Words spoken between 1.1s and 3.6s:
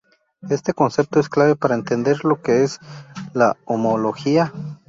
es clave para entender lo que es la